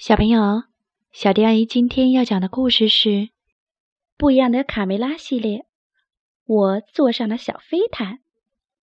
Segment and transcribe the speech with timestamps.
[0.00, 0.62] 小朋友，
[1.10, 3.08] 小迪阿姨今天要讲的故事是
[4.16, 5.66] 《不一样的卡梅拉》系列。
[6.44, 8.20] 我坐上了小飞毯。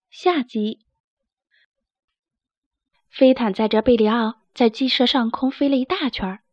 [0.09, 0.81] 下集，
[3.09, 6.43] 飞毯载着贝里奥在鸡舍上空飞了一大圈儿，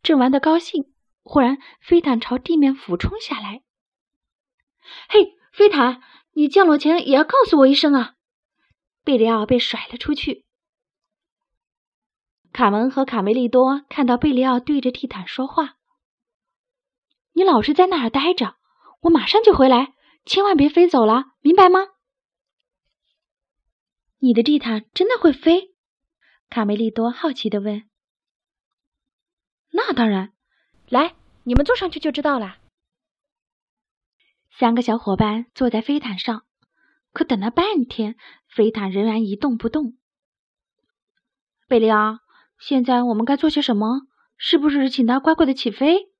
[0.00, 0.94] 正玩得高兴，
[1.24, 3.64] 忽然飞毯朝地面俯冲下来。
[5.08, 6.00] 嘿，飞毯，
[6.34, 8.14] 你降落前也要告诉我一声啊！
[9.02, 10.44] 贝里奥被甩了出去。
[12.52, 15.76] 卡门和卡梅利多看到贝利奥对着地毯说话
[17.32, 18.56] ：“你老实在那儿待着，
[19.02, 19.94] 我马上就回来，
[20.26, 21.80] 千万别飞走了，明白吗？”
[24.18, 25.74] 你的地毯真的会飞？
[26.50, 27.88] 卡梅利多好奇的问。
[29.72, 30.32] “那当然，
[30.88, 32.58] 来，你们坐上去就知道了。”
[34.58, 36.44] 三个小伙伴坐在飞毯上，
[37.12, 38.16] 可等了半天，
[38.48, 39.96] 飞毯仍然一动不动。
[41.68, 42.18] 贝利奥。
[42.60, 44.02] 现在我们该做些什么？
[44.36, 46.10] 是不是请他乖乖的起飞？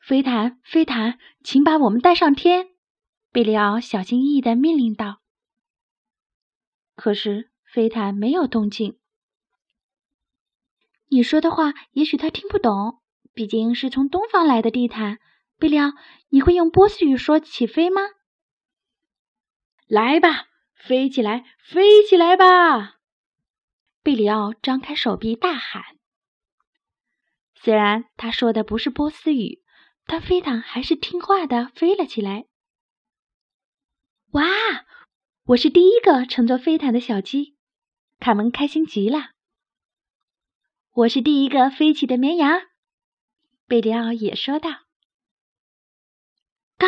[0.00, 2.68] 飞毯，飞毯，请把我们带上天！
[3.32, 5.20] 贝里奥小心翼翼的命令道。
[6.94, 8.98] 可是飞毯没有动静。
[11.08, 13.00] 你说的话，也许他听不懂，
[13.32, 15.18] 毕竟是从东方来的地毯。
[15.58, 15.92] 贝里奥，
[16.28, 18.00] 你会用波斯语说起飞吗？
[19.86, 22.95] 来吧，飞起来，飞起来吧！
[24.06, 25.82] 贝里奥张开手臂大喊
[27.60, 29.64] ：“虽然他说的不是波斯语，
[30.04, 32.46] 但飞毯还是听话的飞了起来。”
[34.30, 34.44] 哇！
[35.46, 37.56] 我是第一个乘坐飞毯的小鸡，
[38.20, 39.32] 卡门开心极了。
[40.92, 42.60] 我是第一个飞起的绵羊，
[43.66, 44.70] 贝里奥也说道。
[46.78, 46.86] 嘎！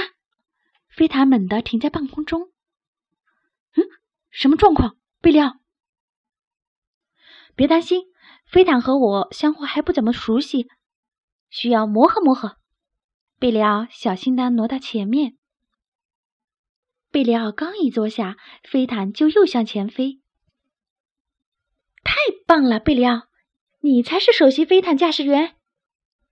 [0.89, 2.53] 飞毯猛地停在半空中。
[3.75, 3.83] 嗯，
[4.31, 4.97] 什么状况？
[5.21, 5.59] 贝里奥？
[7.59, 8.05] 别担心，
[8.47, 10.69] 飞毯和我相互还不怎么熟悉，
[11.51, 12.57] 需要磨合磨合。
[13.41, 15.37] 贝里奥小心的挪到前面。
[17.11, 20.21] 贝里奥刚一坐下，飞毯就又向前飞。
[22.05, 22.15] 太
[22.47, 23.23] 棒了，贝里奥，
[23.81, 25.57] 你才是首席飞毯驾驶员！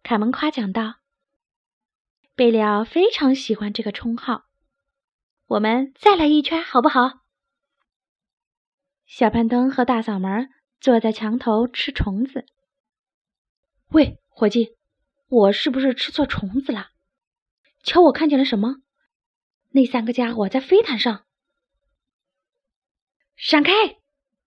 [0.04, 1.00] 卡门夸奖道。
[2.36, 4.44] 贝里奥非常喜欢这个称号。
[5.46, 7.24] 我们再来一圈，好不好？
[9.06, 10.50] 小攀登和大嗓门。
[10.80, 12.46] 坐在墙头吃虫子。
[13.88, 14.76] 喂，伙计，
[15.28, 16.90] 我是不是吃错虫子了？
[17.82, 18.76] 瞧，我看见了什么？
[19.70, 21.24] 那三个家伙在飞毯上。
[23.36, 23.72] 闪开！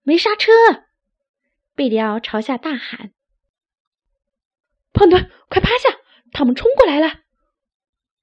[0.02, 0.52] 没刹车！
[1.76, 3.14] 贝里奥朝下大喊
[4.92, 6.00] ：“胖墩，快趴下！
[6.32, 7.22] 他们冲过来了！”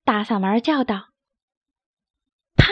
[0.05, 1.13] 大嗓门叫道
[2.57, 2.67] ：“啪！”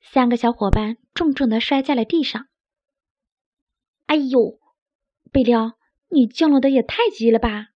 [0.00, 2.48] 三个小伙伴重重的摔在了地上。
[4.06, 4.58] 哎呦，
[5.32, 5.72] 贝里奥，
[6.08, 7.68] 你降落的也太急了吧！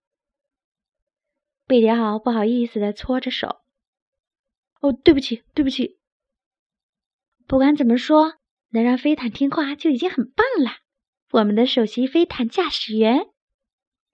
[1.66, 3.60] 贝里奥不好意思的搓着手。
[4.80, 5.98] 哦，对不起，对不起。
[7.46, 8.34] 不管怎么说，
[8.70, 10.70] 能让飞毯听话就已经很棒了。
[11.32, 13.28] 我们的首席飞毯驾驶员，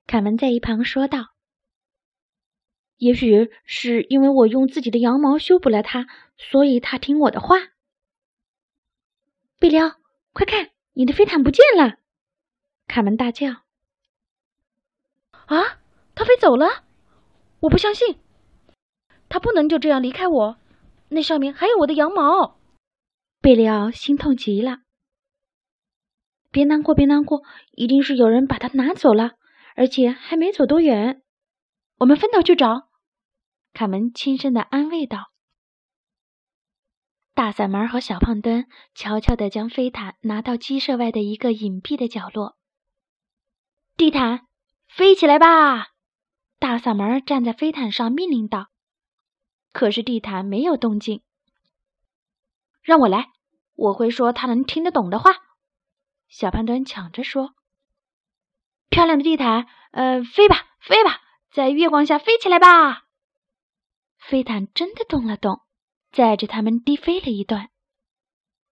[0.06, 1.34] 卡门在一旁说道。
[2.97, 6.06] 也许是因为我用自己的羊毛修补了它，
[6.38, 7.56] 所以它听我的话。
[9.59, 9.97] 贝里奥，
[10.33, 11.98] 快看，你的飞毯不见了！
[12.86, 13.48] 卡门大叫
[15.47, 15.78] ：“啊，
[16.14, 16.84] 他飞走了！
[17.60, 18.19] 我不相信，
[19.28, 20.56] 他不能就这样离开我。
[21.08, 22.58] 那上面还有我的羊毛。”
[23.42, 24.78] 贝里奥心痛极了。
[26.50, 27.42] 别难过，别难过，
[27.72, 29.32] 一定是有人把它拿走了，
[29.74, 31.22] 而且还没走多远。
[31.98, 32.88] 我们分头去找。
[33.74, 35.32] 卡门轻声的安慰道。
[37.34, 42.56] 大嗓门和小胖墩悄悄地将飞毯拿到鸡舍外的一个隐蔽的角落。
[43.96, 44.46] 地毯，
[44.88, 45.88] 飞起来吧！
[46.58, 48.68] 大嗓门站在飞毯上命令道。
[49.72, 51.22] 可是地毯没有动静。
[52.82, 53.30] 让我来，
[53.74, 55.30] 我会说他能听得懂的话。
[56.28, 57.54] 小胖墩抢着说
[58.90, 63.06] ：“漂亮的地毯，呃，飞吧，飞吧，在月光下飞起来吧！”
[64.21, 65.62] 飞毯真的动了动，
[66.12, 67.71] 载着他们低飞了一段。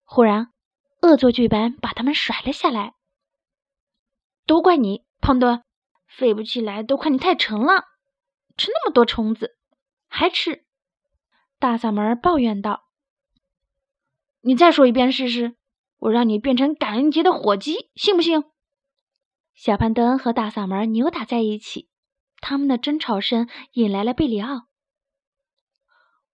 [0.04, 0.52] 忽然，
[1.00, 2.93] 恶作剧般把他们甩了下来。
[4.46, 5.02] 都怪你！
[5.25, 5.65] 胖墩，
[6.06, 7.85] 飞不起来都怪你太沉了，
[8.59, 9.56] 吃那么多虫子，
[10.06, 10.67] 还吃！
[11.59, 12.85] 大嗓门抱怨道
[14.44, 15.56] ：“你再说一遍试试，
[15.97, 18.44] 我让你变成感恩节的火鸡，信不信？”
[19.56, 21.88] 小胖墩和大嗓门扭打在一起，
[22.43, 24.67] 他们的争吵声引来了贝里奥。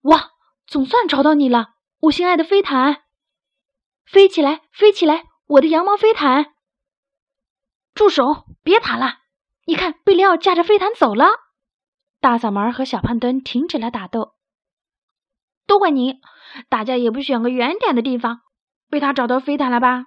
[0.01, 0.31] 哇，
[0.67, 3.05] 总算找到你了，我心爱的飞毯！
[4.05, 6.55] 飞起来，飞起来，我的羊毛飞毯！
[7.95, 8.47] 住手！
[8.63, 9.19] 别爬了！
[9.67, 11.27] 你看，贝利奥驾着飞毯走了。
[12.21, 14.35] 大嗓门和小胖墩停止了打斗。
[15.67, 16.21] 都怪你！
[16.69, 18.41] 大家也不选个远点的地方，
[18.89, 20.07] 被他找到飞毯了吧？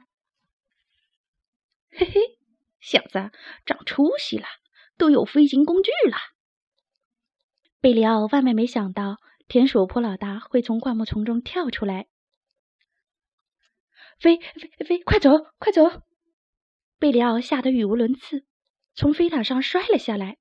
[1.91, 2.21] 嘿嘿，
[2.81, 3.31] 小子，
[3.65, 4.45] 长出息了，
[4.97, 6.17] 都有飞行工具了。
[7.79, 12.07] 贝里奥万万没想到，田鼠普老大会从灌木丛中跳出来。
[14.19, 16.01] 飞飞飞，快走快走！
[17.03, 18.45] 贝里奥吓得语无伦次，
[18.95, 20.37] 从飞毯上摔了下来。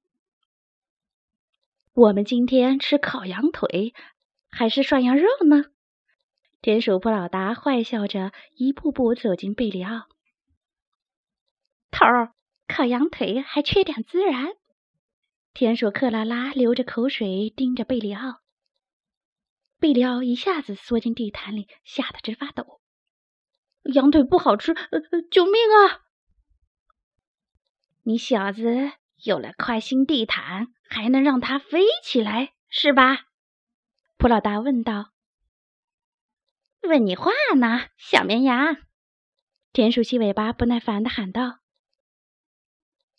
[1.93, 3.93] 我们今天吃烤羊腿
[4.49, 5.73] 还是涮羊肉呢？
[6.61, 10.06] 田鼠普老达坏笑着，一步步走进贝里奥。
[11.91, 12.32] 头儿，
[12.69, 14.53] 烤羊腿还缺点孜然。
[15.53, 18.41] 田鼠克拉拉流着口水盯着贝里奥。
[19.81, 22.81] 贝里奥一下子缩进地毯里，吓得直发抖。
[23.93, 26.03] 羊腿不好吃，呃，救命啊！
[28.04, 33.26] 你小子有了块新地毯，还能让它飞起来，是吧？
[34.16, 35.12] 普老大问道。
[36.82, 38.76] 问你话呢，小绵羊！
[39.72, 41.60] 田鼠细尾巴不耐烦的喊道。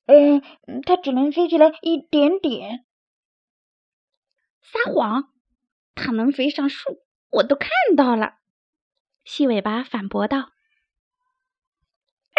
[0.06, 0.42] 嗯，
[0.86, 2.86] 它只能飞起来一点点。
[4.62, 5.32] 撒谎！
[5.96, 8.40] 它能飞上树，我都看到了。
[9.24, 10.53] 细尾巴反驳道。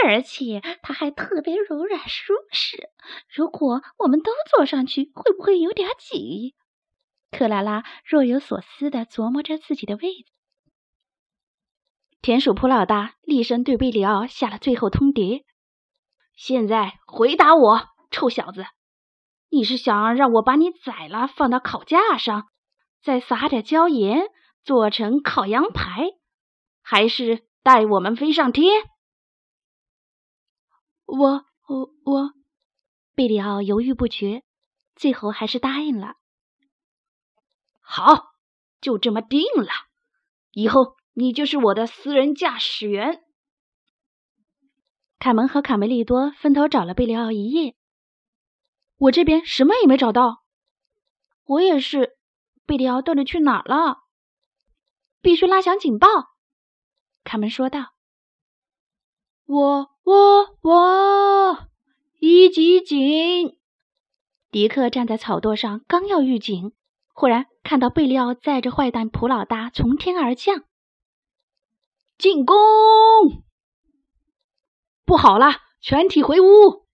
[0.03, 2.91] 而且它还特别柔软舒适。
[3.29, 6.55] 如果我们都坐上去，会不会有点挤？
[7.31, 10.33] 克拉拉若有所思的琢磨着自己的位子。
[12.23, 15.45] 田鼠普老大厉声对贝里奥下了最后通牒
[16.35, 18.65] ：“现在回答我，臭小子，
[19.51, 22.49] 你是想让我把你宰了，放到烤架上，
[23.03, 24.29] 再撒点椒盐，
[24.65, 26.13] 做成烤羊排，
[26.83, 28.73] 还是带我们飞上天？”
[31.17, 32.35] 我我我，
[33.15, 34.43] 贝里奥犹豫不决，
[34.97, 36.17] 最后还是答应了。
[37.81, 38.33] 好，
[38.81, 39.71] 就这么定了，
[40.51, 43.23] 以后你就是我的私人驾驶员。
[45.21, 47.77] 凯门和卡梅利多分头找了贝里奥一夜，
[48.97, 50.43] 我这边什么也没找到。
[51.45, 52.19] 我也是，
[52.67, 53.99] 贝里奥到底去哪儿了？
[55.21, 56.09] 必须拉响警报！
[57.23, 57.95] 卡门说道。
[59.45, 59.94] 我。
[60.05, 61.69] 我我
[62.21, 63.57] 一级警！
[64.51, 66.75] 迪克站在草垛上，刚要预警，
[67.15, 70.65] 忽然看到贝利奥载着坏蛋普老大从天而降，
[72.19, 72.55] 进攻！
[75.07, 76.85] 不好了，全体回屋！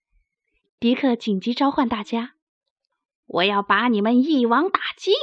[0.79, 2.35] 迪克紧急召唤大家
[3.27, 5.15] ：“我要把你们一网打尽，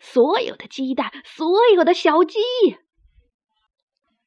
[0.00, 2.38] 所有的鸡蛋，所有的小鸡！”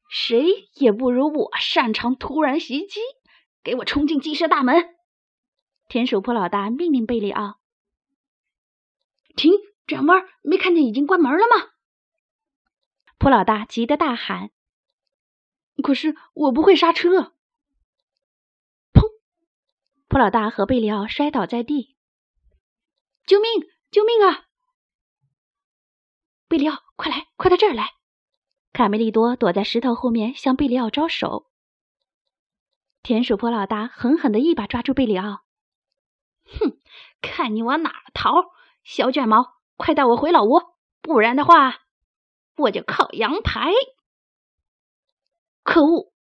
[0.09, 3.00] 谁也不如我擅长突然袭击！
[3.61, 4.95] 给我冲进鸡舍大门！
[5.88, 7.59] 田鼠普老大命令贝里奥
[9.38, 9.53] ：“停，
[9.85, 10.27] 转弯！
[10.41, 11.69] 没看见已经关门了吗？”
[13.19, 14.50] 普老大急得大喊
[15.83, 17.09] ：“可是我不会刹车！”
[18.91, 19.03] 砰！
[20.07, 21.95] 普老大和贝里奥摔倒在地。
[23.27, 23.47] “救命！
[23.91, 24.47] 救命啊！”
[26.50, 27.99] 贝里奥，快来，快到这儿来！
[28.71, 31.48] 卡梅利多躲在石头后面，向贝里奥招手。
[33.01, 35.42] 田鼠坡老大狠狠的一把抓住贝里奥，
[36.45, 36.77] 哼，
[37.21, 38.51] 看你往哪逃！
[38.84, 41.79] 小卷毛，快带我回老窝，不然的话，
[42.58, 43.72] 我就烤羊排！
[45.63, 46.13] 可恶，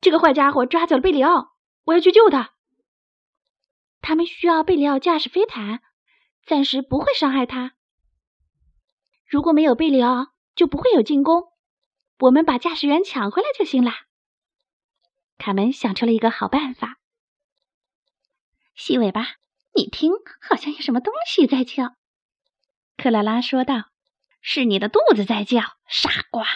[0.00, 2.54] 这个坏家伙抓走了贝里奥，我要去救他。
[4.00, 5.80] 他们需要贝里奥驾驶飞毯，
[6.44, 7.74] 暂时不会伤害他。
[9.26, 11.51] 如果没有贝里奥，就不会有进攻。
[12.22, 13.90] 我们把驾驶员抢回来就行了。
[15.38, 17.00] 卡门想出了一个好办法。
[18.76, 19.26] 细尾巴，
[19.74, 21.96] 你听，好像有什么东西在叫。
[22.96, 23.90] 克拉拉说道
[24.40, 26.46] ：“是你的肚子在叫，傻瓜！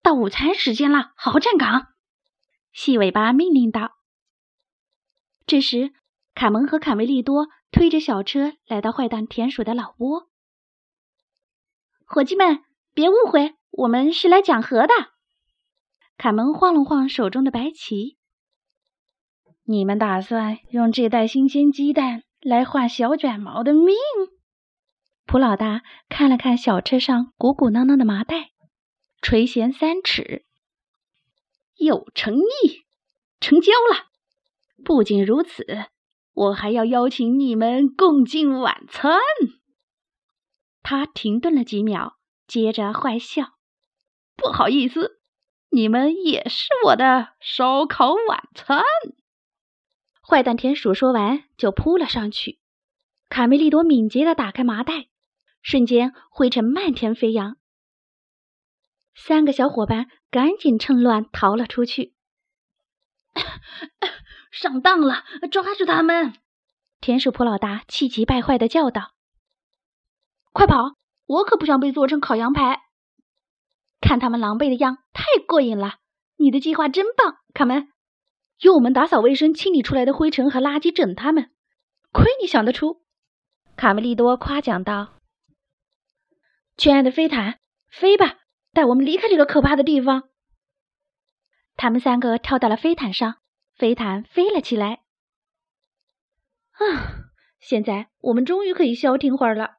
[0.00, 1.88] 到午餐时间了，好好站岗。”
[2.72, 3.96] 细尾巴命令道。
[5.44, 5.92] 这时，
[6.36, 10.30] 卡门和卡梅利多推着小车来到坏蛋田鼠的老窝。
[12.06, 12.64] 伙计们，
[12.94, 14.92] 别误会，我们是来讲和的。
[16.16, 18.18] 卡门晃了晃手中的白旗。
[19.64, 23.94] 你们打算用这袋新鲜鸡蛋来换小卷毛的命？
[25.26, 28.50] 普老大看了看小车上鼓鼓囊囊的麻袋，
[29.22, 30.44] 垂涎三尺，
[31.76, 32.84] 有诚意，
[33.38, 34.08] 成交了。
[34.84, 35.64] 不仅如此，
[36.32, 39.20] 我还要邀请你们共进晚餐。
[40.82, 42.16] 他停顿了几秒，
[42.48, 43.52] 接着坏笑
[44.40, 45.20] ：“不好意思。”
[45.72, 48.82] 你们也是我的烧烤晚餐，
[50.20, 52.58] 坏蛋田鼠说完就扑了上去。
[53.28, 55.06] 卡梅利多敏捷地打开麻袋，
[55.62, 57.56] 瞬间灰尘漫天飞扬。
[59.14, 62.16] 三个小伙伴赶紧趁乱逃了出去。
[64.50, 66.34] 上当了，抓住他们！
[67.00, 69.12] 田鼠普老大气急败坏地叫道
[70.52, 70.96] ：“快跑！
[71.26, 72.82] 我可不想被做成烤羊排。
[74.00, 75.98] 看他们狼狈的样，太过瘾了！
[76.36, 77.88] 你的计划真棒，卡门。
[78.60, 81.50] 用我们打扫卫生，清理出来的灰尘和垃圾整他们。
[82.12, 83.02] 亏你想得出！”
[83.76, 85.14] 卡梅利多夸奖道
[86.76, 88.38] ：“亲爱的飞毯，飞吧，
[88.72, 90.28] 带我们离开这个可怕的地方。”
[91.76, 93.36] 他们三个跳到了飞毯上，
[93.74, 95.02] 飞毯飞了起来。
[96.72, 97.30] 啊！
[97.60, 99.76] 现在我们终于可以消停会儿了。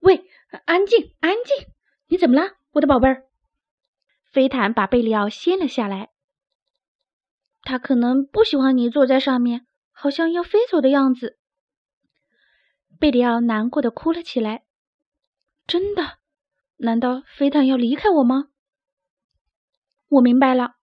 [0.00, 0.24] 喂，
[0.64, 1.72] 安静，安静！
[2.06, 3.26] 你怎么了，我的宝贝儿？
[4.32, 6.10] 飞毯把贝里奥掀了下来。
[7.62, 11.38] 他可能不喜欢你坐在上面，好像要飞走的样子。
[12.98, 14.62] 贝里奥难过的哭了起来。
[15.66, 16.18] 真的？
[16.76, 18.48] 难道飞毯要离开我吗？
[20.08, 20.76] 我明白了，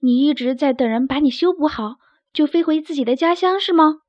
[0.00, 1.98] 你一直在等人把你修补好，
[2.32, 4.00] 就飞回自己的家乡，是吗？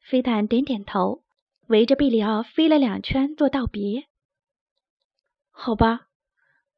[0.00, 1.22] 飞毯点点头，
[1.66, 4.07] 围着贝里奥飞了两圈做道别。
[5.60, 6.06] 好吧，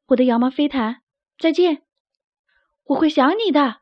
[0.07, 1.03] 我的羊毛飞毯，
[1.37, 1.83] 再见，
[2.85, 3.81] 我会想你的。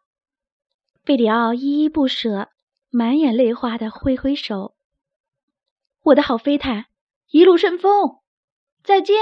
[1.06, 2.50] 贝里奥依依不舍，
[2.90, 4.76] 满眼泪花的挥挥手。
[6.02, 6.88] 我的好飞毯，
[7.30, 8.20] 一路顺风，
[8.84, 9.16] 再见，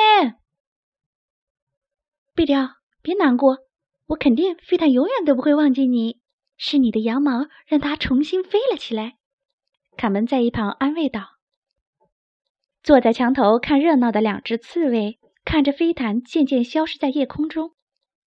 [2.33, 2.77] 贝里奥。
[3.03, 3.59] 别难过，
[4.07, 6.19] 我肯定飞毯永远都不会忘记你。
[6.57, 9.17] 是你的羊毛让它重新飞了起来。
[9.95, 11.37] 卡门在一旁安慰道。
[12.81, 17.71] 坐在墙头看热闹的两只刺猬看着飞毯渐渐消失在夜空中，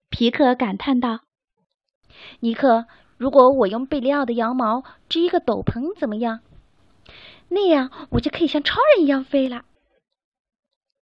[0.09, 1.21] 皮克感叹道
[2.41, 2.87] ：“尼克，
[3.19, 6.41] 如果我用贝利奥的羊毛织一个斗篷怎么样？
[7.49, 9.67] 那样我就可以像超人一样飞了。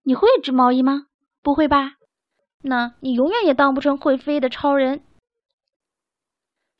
[0.01, 1.05] 你会织毛衣吗？
[1.43, 1.97] 不会吧？”
[2.65, 5.03] 那你永远也当不成会飞的超人。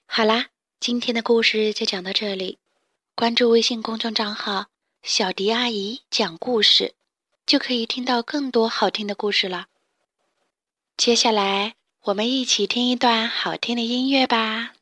[0.08, 0.48] 好啦，
[0.80, 2.58] 今天的故事就讲到这里。
[3.16, 4.66] 关注微信公众账号
[5.04, 6.96] “小迪阿姨讲故事”，
[7.48, 9.68] 就可以听到更多好听的故事了。
[10.98, 14.77] 接下来，我们一起听一段好听的音乐吧。